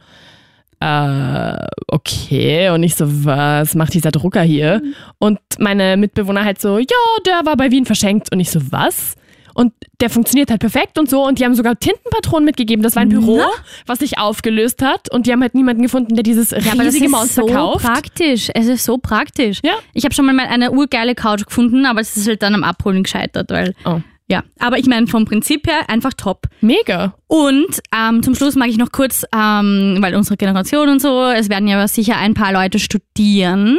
[0.81, 2.71] äh, okay.
[2.71, 4.83] Und ich so, was macht dieser Drucker hier?
[5.19, 6.87] Und meine Mitbewohner halt so, ja,
[7.27, 8.33] der war bei Wien verschenkt.
[8.33, 9.15] Und ich so, was?
[9.55, 11.25] Und der funktioniert halt perfekt und so.
[11.25, 12.83] Und die haben sogar Tintenpatronen mitgegeben.
[12.83, 13.47] Das war ein Büro, Na?
[13.87, 15.13] was sich aufgelöst hat.
[15.13, 17.85] Und die haben halt niemanden gefunden, der dieses riesige Monster so kauft.
[17.85, 18.51] praktisch.
[18.53, 19.61] Es ist so praktisch.
[19.63, 19.75] Ja.
[19.93, 23.03] Ich habe schon mal eine urgeile Couch gefunden, aber es ist halt dann am Abholen
[23.05, 24.01] gescheitert, weil Oh.
[24.29, 24.43] ja.
[24.59, 26.47] Aber ich meine vom Prinzip her einfach top.
[26.61, 27.15] Mega.
[27.29, 31.49] Und ähm, zum Schluss mag ich noch kurz, ähm, weil unsere Generation und so, es
[31.49, 33.79] werden ja sicher ein paar Leute studieren,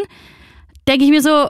[0.87, 1.47] denke ich mir so,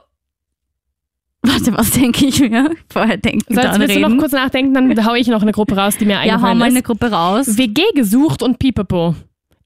[1.47, 2.71] warte, was denke ich mir?
[2.91, 4.19] Vorher denken, So, jetzt dann willst du noch reden.
[4.19, 6.67] kurz nachdenken, dann hau ich noch eine Gruppe raus, die mir ja, hau eingefallen mal
[6.67, 6.73] ist.
[6.73, 7.57] eine Gruppe raus.
[7.57, 9.15] WG gesucht und Pipapo.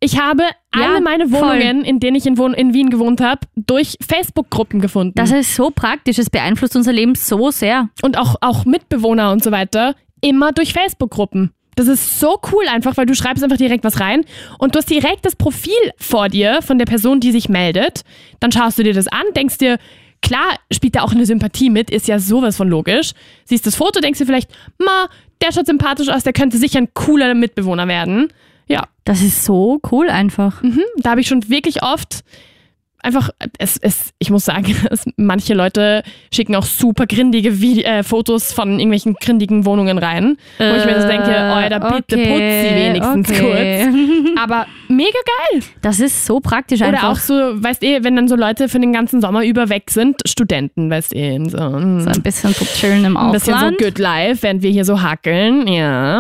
[0.01, 1.41] Ich habe Ja, alle meine voll.
[1.41, 5.13] Wohnungen, in denen ich in, Wohn in Wien gewohnt habe, durch Facebook-Gruppen gefunden.
[5.15, 7.89] Das ist so praktisch, es beeinflusst unser Leben so sehr.
[8.01, 11.51] und auch, auch Mitbewohner und so weiter, immer durch Facebook-Gruppen.
[11.75, 14.25] Das ist so cool einfach, weil du schreibst einfach direkt was rein
[14.57, 18.01] und du hast direkt das Profil vor dir von der Person, die sich meldet.
[18.41, 19.77] Dann schaust du dir das an, denkst dir,
[20.21, 23.12] klar spielt da auch eine Sympathie mit, ist ja sowas von logisch.
[23.45, 25.08] Siehst das Foto, denkst dir vielleicht, ma,
[25.41, 28.32] der schaut sympathisch aus, der könnte sicher ein cooler Mitbewohner werden.
[28.67, 30.62] Ja, Das ist so cool einfach.
[30.62, 30.84] mhm.
[30.97, 32.23] da habe ich schon wirklich oft
[33.01, 38.03] einfach, es, es, ich muss sagen, es, manche Leute schicken auch super grindige Vide äh,
[38.03, 42.75] Fotos von irgendwelchen grindigen Wohnungen rein, wo ich mir so denke, Alter, bitte putz sie
[42.75, 43.39] wenigstens kurz.
[43.39, 44.35] kurz.
[44.41, 45.17] Aber mega
[45.51, 45.62] geil.
[45.81, 47.12] Das ist so praktisch Oder einfach.
[47.12, 50.17] auch so, weißt du, wenn dann so Leute für den ganzen Sommer über weg sind,
[50.25, 53.77] Studenten, weißt du, so, mm, so ein bisschen so chillen im ein bisschen so Ausland.
[53.79, 56.19] good life, während wir hier so hackeln, ja.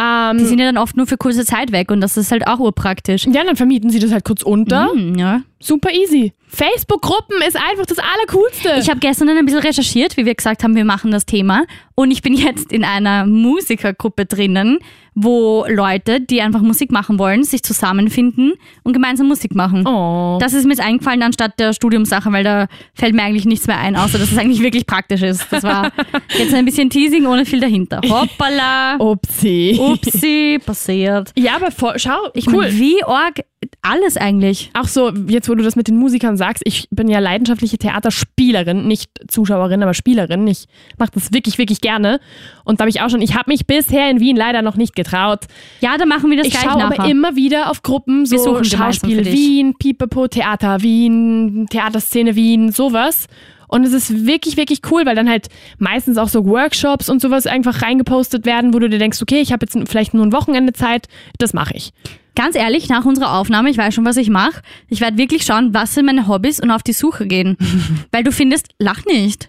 [0.00, 2.46] Ähm, Die sind ja dann oft nur für kurze Zeit weg und das ist halt
[2.46, 3.26] auch urpraktisch.
[3.26, 4.90] ja, dann vermieten sie das halt kurz unter.
[4.92, 5.40] Hm, ja.
[5.60, 6.32] Super easy.
[6.48, 8.76] Facebook-Gruppen ist einfach das Allercoolste.
[8.80, 11.64] Ich habe gestern dann ein bisschen recherchiert, wie wir gesagt haben, wir machen das Thema.
[11.94, 14.78] Und ich bin jetzt in einer Musikergruppe drinnen,
[15.14, 18.52] wo Leute, die einfach Musik machen wollen, sich zusammenfinden
[18.84, 19.84] und gemeinsam Musik machen.
[19.86, 20.38] oh.
[20.40, 23.78] Das ist mir jetzt eingefallen anstatt der Studiumsache, weil da fällt mir eigentlich nichts mehr
[23.78, 25.44] ein, außer dass es eigentlich wirklich praktisch ist.
[25.50, 25.90] Das war
[26.38, 28.00] jetzt ein bisschen Teasing ohne viel dahinter.
[28.08, 29.76] Hoppala, Upsi.
[29.80, 31.32] upsi, passiert.
[31.36, 32.58] Ja, aber voll, schau, Ich cool.
[32.66, 33.40] meine, wie arg
[33.82, 34.70] alles eigentlich.
[34.78, 38.86] Auch so, jetzt wo du das mit den Musikern sagst, ich bin ja leidenschaftliche Theaterspielerin,
[38.86, 40.46] nicht Zuschauerin, aber Spielerin.
[40.46, 40.64] Ich
[40.98, 42.20] mache das wirklich, wirklich gerne.
[42.64, 44.96] Und da habe ich auch schon, ich habe mich bisher in Wien leider noch nicht
[44.96, 45.40] getraut.
[45.80, 47.00] Ja, da machen wir das Ich gleich schaue nachher.
[47.00, 49.26] aber immer wieder auf Gruppen, so Schauspiel.
[49.26, 53.26] Wien, Pipapo, Theater Wien, Theaterszene Wien, sowas.
[53.68, 55.48] Und es ist wirklich, wirklich cool, weil dann halt
[55.78, 59.52] meistens auch so Workshops und sowas einfach reingepostet werden, wo du dir denkst, okay, ich
[59.52, 61.06] habe jetzt vielleicht nur ein Wochenende Zeit,
[61.38, 61.92] das mache ich.
[62.38, 64.62] Ganz ehrlich, nach unserer Aufnahme, ich weiß schon, was ich mache.
[64.88, 67.56] Ich werde wirklich schauen, was sind meine Hobbys und auf die Suche gehen.
[68.12, 69.48] Weil du findest, lach nicht.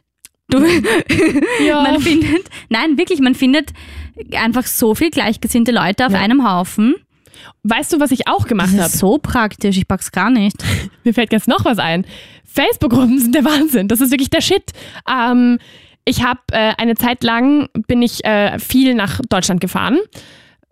[0.49, 0.58] Du,
[1.63, 1.84] Ja.
[1.84, 3.69] man findet, nein, wirklich, man findet
[4.34, 6.19] einfach so viel gleichgesinnte Leute auf Ja.
[6.19, 6.95] einem Haufen.
[7.62, 8.86] Weißt du, was ich auch gemacht Das habe?
[8.88, 10.56] ist so praktisch, ich pack's gar nicht.
[11.04, 12.08] Mir fällt jetzt noch was ein.
[12.43, 13.88] Facebook-Gruppen sind der Wahnsinn.
[13.88, 14.71] Das ist wirklich der Shit.
[15.08, 15.60] Ähm,
[16.06, 19.99] ich habe äh, eine Zeit lang bin ich äh, viel nach Deutschland gefahren.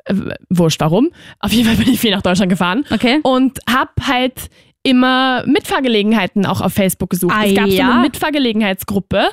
[0.07, 1.09] Äh, wurscht warum.
[1.39, 2.85] Auf jeden Fall bin ich viel nach Deutschland gefahren.
[2.91, 3.19] Okay.
[3.23, 4.49] Und habe halt
[4.83, 7.33] immer Mitfahrgelegenheiten auch auf Facebook gesucht.
[7.35, 7.91] Ah, es gab so ja?
[7.91, 9.29] eine Mitfahrgelegenheitsgruppe.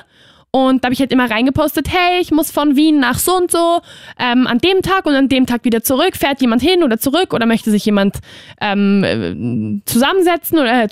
[0.51, 3.51] Und da habe ich halt immer reingepostet, hey, ich muss von Wien nach so und
[3.51, 3.81] so
[4.17, 6.15] ähm, an dem Tag und an dem Tag wieder zurück.
[6.15, 8.19] Fährt jemand hin oder zurück oder möchte sich jemand
[8.61, 10.87] ähm, äh, zusammensetzen oder äh,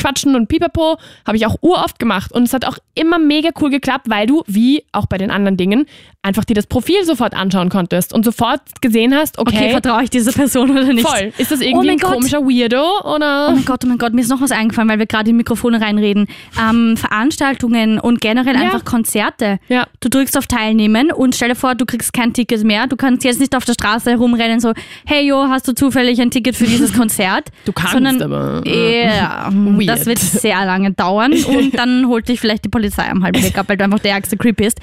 [0.00, 0.96] zusammenquatschen und pipapo.
[1.26, 2.32] Habe ich auch uroft gemacht.
[2.32, 5.56] Und es hat auch immer mega cool geklappt, weil du, wie auch bei den anderen
[5.56, 5.86] Dingen,
[6.22, 10.10] einfach dir das Profil sofort anschauen konntest und sofort gesehen hast, okay, Okay, vertraue ich
[10.10, 11.06] dieser Person oder nicht?
[11.06, 11.32] voll.
[11.38, 12.12] Ist das Oh irgendwie mein ein Gott.
[12.12, 12.82] komischer Weirdo
[13.14, 13.48] oder?
[13.50, 15.36] Oh mein Gott, oh mein Gott, mir ist noch was eingefallen, weil wir gerade in
[15.36, 16.26] Mikrofone reinreden.
[16.60, 18.60] Ähm, Veranstaltungen und generell Ja.
[18.62, 19.58] einfach Konzerte.
[19.68, 19.86] Ja.
[20.00, 22.86] Du drückst auf Teilnehmen und stell dir vor, du kriegst kein Ticket mehr.
[22.86, 24.72] Du kannst jetzt nicht auf der Straße herumrennen, so,
[25.06, 27.48] hey jo, hast du zufällig ein Ticket für dieses Konzert?
[27.64, 29.89] Du kannst, Sondern, aber, Ja, Weird.
[29.90, 33.56] Das wird sehr lange dauern und dann holt dich vielleicht die Polizei am halben Weg
[33.58, 34.80] ab, weil du einfach der ärgste Creep bist.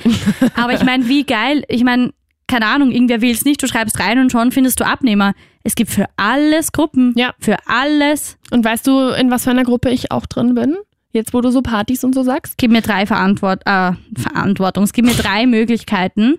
[0.55, 1.63] Aber ich meine, wie geil.
[1.67, 2.11] Ich meine,
[2.47, 5.33] keine Ahnung, irgendwer will es nicht, du schreibst rein und schon findest du Abnehmer.
[5.63, 7.13] Es gibt für alles Gruppen.
[7.17, 7.33] Ja.
[7.39, 8.37] Für alles.
[8.51, 10.77] Und weißt du, in was für einer Gruppe ich auch drin bin?
[11.11, 12.57] Jetzt, wo du so Partys und so sagst?
[12.57, 14.83] Gib mir drei Verantwort äh, Verantwortung.
[14.83, 16.35] Es gibt mir drei Möglichkeiten.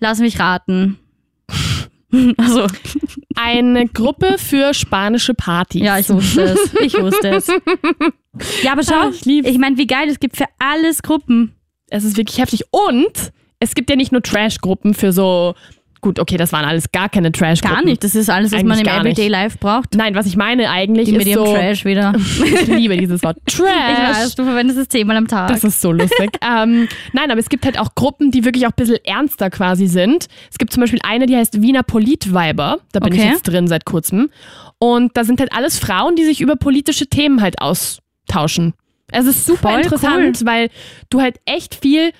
[0.00, 0.98] Lass mich raten.
[2.36, 2.66] Also,
[3.36, 5.82] Eine Gruppe für spanische Partys.
[5.82, 6.74] ja, ich wusste es.
[6.80, 7.48] Ich wusste es.
[8.62, 11.54] Ja, aber schau, ich ich meine, wie geil, es gibt für alles Gruppen.
[11.90, 12.64] Es ist wirklich heftig.
[12.70, 15.54] Und es gibt ja nicht nur Trash-Gruppen für so.
[16.04, 17.76] Gut, okay, das waren alles gar keine Trash-Gruppen.
[17.76, 18.02] Gar nicht.
[18.02, 19.12] Das ist alles, was Eigentlich man im gar nicht.
[19.18, 19.94] Everyday Life braucht.
[19.94, 21.54] Nein, was ich meine eigentlich Die mit ist ihrem so.
[21.54, 22.12] Trash wieder.
[22.44, 23.36] Ich liebe dieses Wort.
[23.46, 23.62] Trash.
[23.62, 25.48] Ich weiß, du verwendest es zehnmal am Tag.
[25.48, 26.30] Das ist so lustig.
[26.42, 29.86] ähm, nein, aber es gibt halt auch Gruppen, die wirklich auch ein bisschen ernster quasi
[29.86, 30.26] sind.
[30.50, 32.78] Es gibt zum Beispiel eine, die heißt Wiener Politweiber.
[32.92, 33.30] Da bin ich Okay.
[33.30, 34.28] jetzt drin seit kurzem.
[34.80, 38.74] Und da sind halt alles Frauen, die sich über politische Themen halt austauschen.
[39.12, 40.68] Es ist super Voll interessant, weil
[41.10, 42.12] du halt echt viel,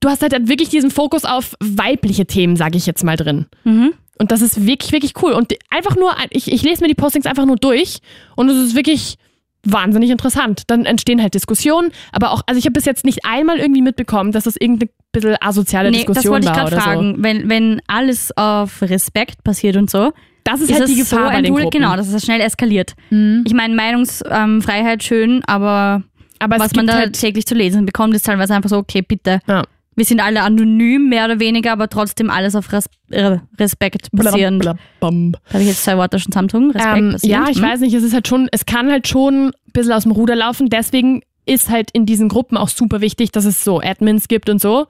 [0.00, 3.46] du hast halt wirklich diesen Fokus auf weibliche Themen, sage ich jetzt mal drin.
[3.64, 3.92] Mhm.
[4.18, 5.32] Und das ist wirklich, wirklich cool.
[5.32, 7.98] Und einfach nur, ich, ich lese mir die Postings einfach nur durch
[8.36, 9.16] und es ist wirklich
[9.64, 10.62] wahnsinnig interessant.
[10.66, 14.32] Dann entstehen halt Diskussionen, aber auch, also ich habe bis jetzt nicht einmal irgendwie mitbekommen,
[14.32, 16.90] dass das irgendeine bisschen asoziale Nee, das Diskussion wollte ich war gerade oder so.
[16.90, 17.14] fragen.
[17.18, 20.12] Wenn, wenn alles auf Respekt passiert und so,
[20.44, 21.70] Das ist, ist halt die Gefahr so bei den Gruppen.
[21.70, 22.94] genau, dass es schnell eskaliert.
[23.10, 23.44] Mhm.
[23.46, 26.02] Ich meine, Meinungsfreiheit schön, aber
[26.38, 28.76] Aber es was man gibt da halt, täglich zu lesen bekommt, ist teilweise einfach so,
[28.76, 29.40] okay, bitte.
[29.46, 29.64] ja.
[29.94, 34.60] Wir sind alle anonym, mehr oder weniger, aber trotzdem alles auf Res äh, Respekt basierend.
[34.60, 35.32] Blablabam.
[35.32, 36.70] Da habe ich jetzt zwei Worte schon zusammentun.
[36.70, 37.64] Respekt Ähm, ja, ich hm?
[37.64, 40.36] weiß nicht, es ist halt schon, es kann halt schon ein bisschen aus dem Ruder
[40.36, 40.68] laufen.
[40.68, 44.60] Deswegen ist halt in diesen Gruppen auch super wichtig, dass es so Admins gibt und
[44.60, 44.86] so.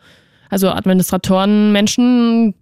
[0.51, 2.55] Also Administratoren, Menschen,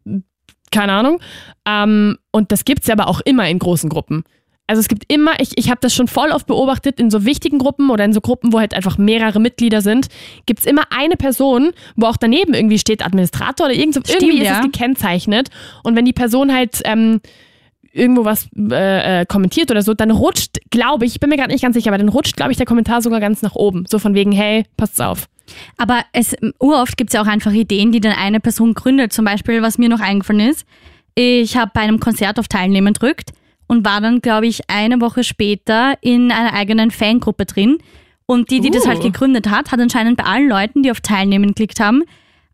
[0.71, 1.19] keine Ahnung.
[1.67, 4.23] Ähm, und das gibt's ja aber auch immer in großen Gruppen.
[4.67, 7.59] Also es gibt immer, ich, ich habe das schon voll oft beobachtet, in so wichtigen
[7.59, 10.09] Gruppen oder in so Gruppen, wo halt einfach mehrere Mitglieder sind,
[10.47, 14.23] gibt es immer eine Person, wo auch daneben irgendwie steht Administrator oder irgend so, Stimmt,
[14.23, 14.59] irgendwie ist ja.
[14.59, 15.51] es gekennzeichnet.
[15.85, 17.21] Und wenn die Person halt ähm,
[17.93, 21.53] irgendwo was äh, äh, kommentiert oder so, dann rutscht, glaube ich, ich bin mir gerade
[21.53, 23.85] nicht ganz sicher, aber dann rutscht, glaube ich, der Kommentar sogar ganz nach oben.
[23.89, 25.29] So von wegen, hey, passt auf.
[25.77, 29.13] Aber es, uroft gibt es ja auch einfach Ideen, die dann eine Person gründet.
[29.13, 30.67] Zum Beispiel, was mir noch eingefallen ist,
[31.15, 33.31] ich habe bei einem Konzert auf Teilnehmen gedrückt
[33.67, 37.79] und war dann, glaube ich, eine Woche später in einer eigenen Fangruppe drin.
[38.27, 38.89] Und die, die das Uh.
[38.89, 42.03] halt gegründet hat, hat anscheinend bei allen Leuten, die auf Teilnehmen geklickt haben,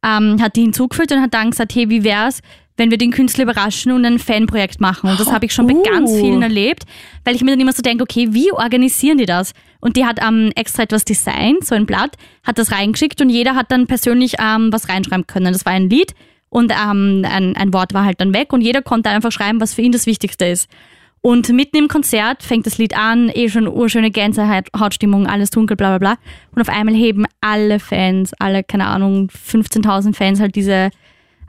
[0.05, 2.41] ähm, hat die hinzugefügt und hat dann gesagt, hey, wie wär's,
[2.77, 5.11] wenn wir den Künstler überraschen und ein Fanprojekt machen.
[5.11, 5.83] Und das habe ich schon bei Uh.
[5.83, 6.85] ganz vielen erlebt,
[7.25, 9.53] weil ich mir dann immer so denke, okay, wie organisieren die das?
[9.81, 13.55] Und die hat ähm, extra etwas designt, so ein Blatt, hat das reingeschickt und jeder
[13.55, 15.53] hat dann persönlich ähm, was reinschreiben können.
[15.53, 16.15] Das war ein Lied
[16.49, 19.75] und ähm, ein, ein Wort war halt dann weg und jeder konnte einfach schreiben, was
[19.75, 20.69] für ihn das Wichtigste ist.
[21.25, 25.97] Und mitten im Konzert fängt das Lied an, eh schon urschöne Gänsehautstimmung, alles dunkel, bla
[25.97, 26.19] bla bla.
[26.55, 30.91] Und auf einmal heben alle Fans, alle, keine Ahnung, 15.000 Fans halt diese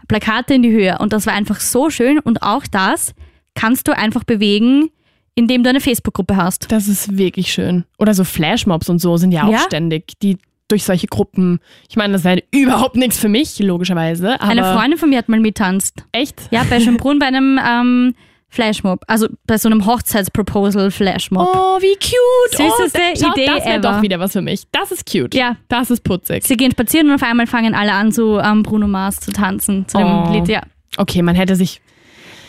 [0.08, 0.98] Plakate in die Höhe.
[1.00, 2.20] Und das war einfach so schön.
[2.20, 3.14] Und auch das
[3.56, 4.90] kannst du einfach bewegen,
[5.34, 6.72] indem du eine Facebook-Gruppe hast.
[6.72, 7.86] Das ist wirklich schön.
[7.98, 9.60] Oder so Flashmobs und so sind ja auch Ja.
[9.60, 11.60] ständig, die durch solche Gruppen.
[11.90, 14.40] Ich meine, das wäre überhaupt nichts für mich, logischerweise.
[14.40, 16.06] Eine Freundin von mir hat mal mittanzt.
[16.12, 16.42] Echt?
[16.52, 18.16] Ja, bei Schönbrunn bei einem ähm,
[18.54, 19.02] Flashmob.
[19.08, 21.48] Also bei so einem Hochzeitsproposal-Flashmob.
[21.56, 22.58] Oh, wie cute.
[22.58, 24.64] Süßeste oh, Idee Das wäre doch wieder was für mich.
[24.72, 25.34] Das ist cute.
[25.36, 25.58] Ja.
[25.70, 26.44] Das ist putzig.
[26.44, 29.88] Sie gehen spazieren und auf einmal fangen alle an, so ähm, Bruno Mars zu tanzen
[29.88, 30.32] zu dem Oh.
[30.32, 30.48] Lied.
[30.48, 30.62] Ja.
[30.98, 31.82] Okay, man hätte sich.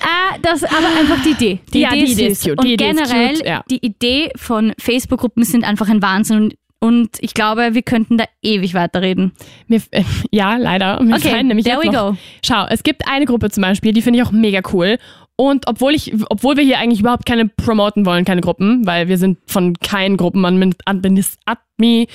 [0.03, 1.61] Ah, das ist aber einfach die Idee.
[1.73, 2.59] Die Ja, Idee die ist Idee ist cute.
[2.59, 3.65] Und Die generell, cute, ja.
[3.71, 6.37] die Idee von Facebook-Gruppen sind einfach ein Wahnsinn.
[6.43, 9.33] Und, und ich glaube, wir könnten da ewig weiterreden.
[9.69, 11.03] Mir, äh, ja, leider.
[11.03, 12.17] Mir Okay, nämlich there we noch, go.
[12.45, 14.99] Schau, es gibt eine Gruppe zum Beispiel, die finde ich auch mega cool.
[15.37, 19.19] Und obwohl ich, obwohl wir hier eigentlich überhaupt keine promoten wollen, keine Gruppen, weil wir
[19.19, 22.07] sind von keinen Gruppen Admi,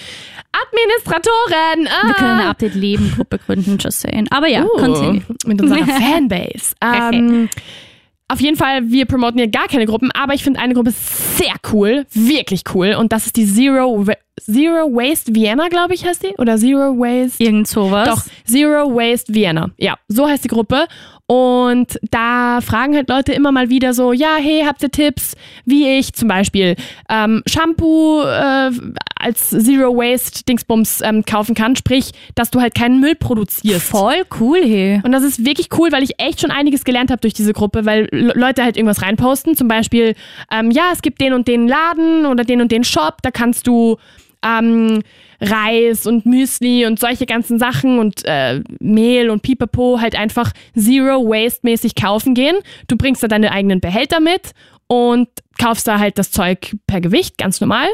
[0.54, 1.88] Administratoren.
[1.88, 2.08] Ah.
[2.08, 4.28] Wir können eine Update-Leben-Gruppe gründen, just saying.
[4.32, 5.22] Aber ja, Uh, continue.
[5.46, 6.76] Mit unserer Fanbase.
[6.82, 7.50] ähm,
[8.32, 11.56] auf jeden Fall, wir promoten hier gar keine Gruppen, aber ich finde eine Gruppe sehr
[11.74, 12.94] cool, wirklich cool.
[12.94, 14.06] Und das ist die Zero,
[14.40, 16.36] Zero Waste Vienna, glaube ich, heißt die.
[16.38, 17.44] Oder Zero Waste.
[17.44, 18.08] Irgend sowas.
[18.08, 19.72] Doch, Zero Waste Vienna.
[19.78, 20.86] Ja, so heißt die Gruppe.
[21.32, 25.88] Und da fragen halt Leute immer mal wieder so, ja, hey, habt ihr Tipps, wie
[26.00, 26.76] ich zum Beispiel
[27.08, 28.72] ähm, Shampoo äh,
[29.16, 33.86] als Zero Waste Dingsbums ähm, kaufen kann, sprich, dass du halt keinen Müll produzierst.
[33.86, 35.02] Voll cool, hey.
[35.04, 37.86] Und das ist wirklich cool, weil ich echt schon einiges gelernt habe durch diese Gruppe,
[37.86, 39.56] weil Le- Leute halt irgendwas reinposten.
[39.56, 40.16] Zum Beispiel,
[40.52, 43.68] ähm, ja, es gibt den und den Laden oder den und den Shop, da kannst
[43.68, 43.98] du
[44.44, 45.04] ähm,
[45.42, 51.28] Reis und Müsli und solche ganzen Sachen und äh, Mehl und Pipapo halt einfach Zero
[51.28, 52.58] Waste mäßig kaufen gehen.
[52.88, 54.52] Du bringst da deine eigenen Behälter mit
[54.88, 57.88] und kaufst da halt das Zeug per Gewicht, ganz normal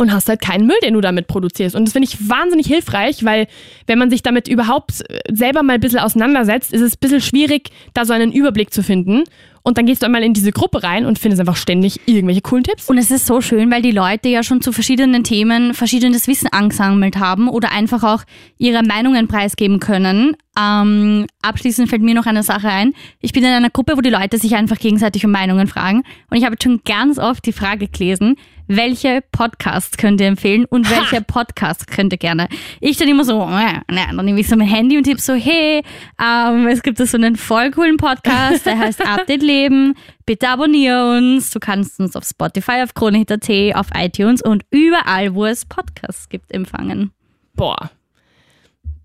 [0.00, 1.76] und hast halt keinen Müll, den du damit produzierst.
[1.76, 3.46] Und das finde ich wahnsinnig hilfreich, weil
[3.86, 7.20] wenn man sich damit überhaupt äh, selber mal ein bisschen auseinandersetzt, ist es ein bisschen
[7.20, 9.24] schwierig, da so einen Überblick zu finden.
[9.62, 12.64] Und dann gehst du einmal in diese Gruppe rein und findest einfach ständig irgendwelche coolen
[12.64, 12.88] Tipps.
[12.88, 16.48] Und es ist so schön, weil die Leute ja schon zu verschiedenen Themen verschiedenes Wissen
[16.50, 18.24] angesammelt haben oder einfach auch
[18.56, 20.34] ihre Meinungen preisgeben können.
[20.58, 22.94] Ähm, abschließend fällt mir noch eine Sache ein.
[23.20, 26.04] Ich bin in einer Gruppe, wo die Leute sich einfach gegenseitig um Meinungen fragen.
[26.30, 28.36] Und ich habe schon ganz oft die Frage gelesen,
[28.76, 32.48] welche Podcasts könnt ihr empfehlen und welche Podcasts könnt ihr gerne.
[32.80, 35.34] Ich dann immer so, äh, nein, dann nehme ich so mein Handy und tippe so,
[35.34, 35.82] hey,
[36.22, 39.94] ähm, es gibt da so einen voll coolen Podcast, der heißt Update Leben.
[40.24, 41.50] Bitte abonniere uns.
[41.50, 46.52] Du kannst uns auf Spotify, auf KroneHit.at, auf iTunes und überall, wo es Podcasts gibt,
[46.52, 47.10] empfangen.
[47.54, 47.90] Boah.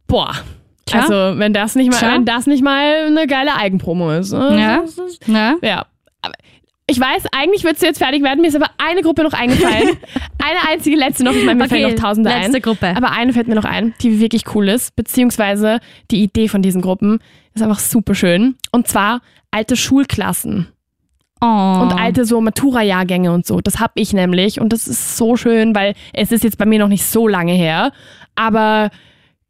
[0.06, 0.36] Boah.
[0.86, 1.02] Tja.
[1.02, 2.14] Also, wenn das nicht mal, Tja.
[2.14, 4.32] wenn das nicht mal eine geile Eigenpromo ist.
[4.32, 4.60] ne?
[4.62, 4.84] Ja.
[5.26, 5.56] Ja?
[5.64, 5.86] Ja.
[6.88, 8.42] Ich weiß, eigentlich würdest du jetzt fertig werden.
[8.42, 9.90] Mir ist aber eine Gruppe noch eingefallen.
[10.44, 11.34] eine einzige letzte noch.
[11.34, 12.62] Ich meine, mir Okay, fällen noch tausende letzte ein.
[12.62, 12.94] Gruppe.
[12.96, 14.96] Aber eine fällt mir noch ein, die wirklich cool ist.
[14.96, 15.80] Beziehungsweise
[16.12, 17.20] die Idee von diesen Gruppen
[17.56, 18.56] ist einfach super schön.
[18.72, 19.22] Und zwar
[19.52, 20.68] alte Schulklassen
[21.42, 21.46] Oh.
[21.82, 23.60] und alte so Matura-Jahrgänge und so.
[23.60, 26.80] Das habe ich nämlich und das ist so schön, weil es ist jetzt bei mir
[26.80, 27.92] noch nicht so lange her.
[28.36, 28.90] Aber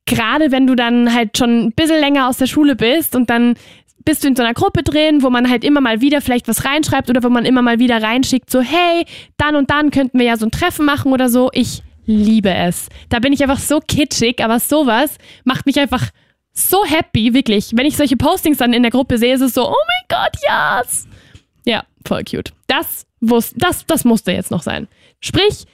[0.05, 3.53] gerade wenn du dann halt schon ein bisschen länger aus der Schule bist und dann
[4.05, 6.63] bist du in so einer Gruppe drin, wo man halt immer mal wieder vielleicht was
[6.63, 9.05] reinschreibt oder wo man immer mal wieder reinschickt, so hey,
[9.37, 11.49] dann und dann könnten wir ja so ein Treffen machen oder so.
[11.53, 12.87] Ich liebe es.
[13.09, 16.09] Da bin ich einfach so kitschig, aber sowas macht mich einfach
[16.53, 17.71] so happy, wirklich.
[17.73, 20.37] Wenn ich solche Postings dann in der Gruppe sehe, ist es so, oh mein Gott,
[20.41, 21.07] yes!
[21.65, 22.53] Ja, voll cute.
[22.67, 24.87] Das, das, das musste jetzt noch sein.
[25.19, 25.65] Sprich,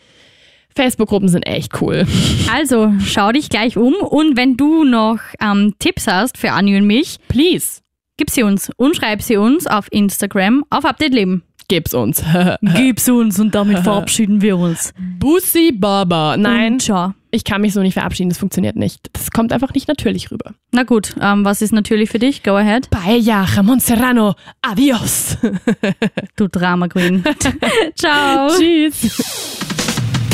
[0.75, 2.07] Facebook-Gruppen sind echt cool.
[2.51, 6.85] Also, schau dich gleich um und wenn du noch ähm, Tipps hast für Anni und
[6.85, 7.80] mich, Please.
[8.21, 11.41] Gib sie uns und schreib sie uns auf Instagram auf Update Leben.
[11.67, 12.21] Geb's uns.
[12.61, 14.93] Gib's uns und damit verabschieden wir uns.
[15.17, 16.37] Bussi Baba.
[16.37, 17.15] Nein, Und ciao.
[17.31, 19.09] ich kann mich so nicht verabschieden, das funktioniert nicht.
[19.13, 20.53] Das kommt einfach nicht natürlich rüber.
[20.71, 22.43] Na gut, ähm, was ist natürlich für dich?
[22.43, 22.91] Go ahead.
[22.91, 25.37] Paella, Ramon Serrano, adios.
[26.35, 27.23] Du Drama Queen.
[27.95, 28.49] ciao.
[28.49, 29.57] Tschüss.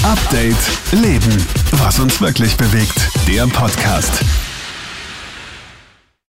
[0.04, 0.58] Update
[0.92, 1.46] Leben.
[1.84, 2.98] Was uns wirklich bewegt.
[3.30, 4.26] Der Podcast.